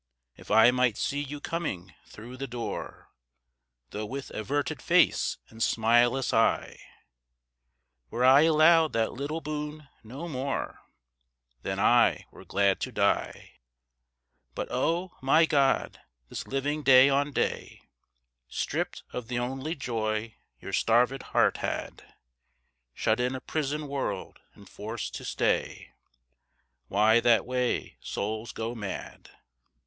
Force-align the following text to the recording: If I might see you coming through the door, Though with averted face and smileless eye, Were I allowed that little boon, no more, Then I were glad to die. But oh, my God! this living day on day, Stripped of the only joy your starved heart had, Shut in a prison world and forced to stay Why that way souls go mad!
If 0.35 0.49
I 0.49 0.71
might 0.71 0.97
see 0.97 1.21
you 1.21 1.39
coming 1.39 1.93
through 2.07 2.35
the 2.37 2.47
door, 2.47 3.11
Though 3.91 4.07
with 4.07 4.31
averted 4.31 4.81
face 4.81 5.37
and 5.49 5.61
smileless 5.61 6.33
eye, 6.33 6.79
Were 8.09 8.25
I 8.25 8.41
allowed 8.41 8.93
that 8.93 9.13
little 9.13 9.41
boon, 9.41 9.87
no 10.03 10.27
more, 10.27 10.79
Then 11.61 11.79
I 11.79 12.25
were 12.31 12.45
glad 12.45 12.79
to 12.79 12.91
die. 12.91 13.59
But 14.55 14.69
oh, 14.71 15.11
my 15.21 15.45
God! 15.45 15.99
this 16.29 16.47
living 16.47 16.81
day 16.81 17.07
on 17.07 17.31
day, 17.31 17.83
Stripped 18.49 19.03
of 19.13 19.27
the 19.27 19.37
only 19.37 19.75
joy 19.75 20.33
your 20.59 20.73
starved 20.73 21.21
heart 21.21 21.57
had, 21.57 22.15
Shut 22.95 23.19
in 23.19 23.35
a 23.35 23.39
prison 23.39 23.87
world 23.87 24.39
and 24.55 24.67
forced 24.67 25.13
to 25.13 25.23
stay 25.23 25.91
Why 26.87 27.19
that 27.19 27.45
way 27.45 27.97
souls 28.01 28.51
go 28.51 28.73
mad! 28.73 29.29